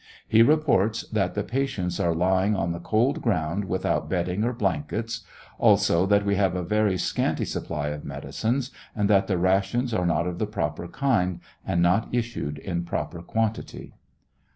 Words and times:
He 0.27 0.41
reports," 0.41 1.03
that 1.13 1.35
the 1.35 1.43
patients 1.43 1.99
are 1.99 2.15
lying 2.15 2.55
on 2.55 2.71
the 2.71 2.79
cold 2.79 3.21
ground, 3.21 3.65
without 3.65 4.09
bedding 4.09 4.43
or 4.43 4.51
blankets; 4.51 5.21
also, 5.59 6.07
that 6.07 6.25
we 6.25 6.33
have 6.37 6.55
a 6.55 6.63
very 6.63 6.97
scanty 6.97 7.45
supply 7.45 7.89
of 7.89 8.03
medicines, 8.03 8.71
and 8.95 9.07
that 9.11 9.27
the 9.27 9.37
rations 9.37 9.93
are 9.93 10.07
not 10.07 10.25
of 10.25 10.39
the 10.39 10.47
proper 10.47 10.87
kind, 10.87 11.39
and 11.63 11.83
not 11.83 12.09
issued 12.11 12.57
in 12.57 12.83
proper 12.83 13.21
quantity." 13.21 13.93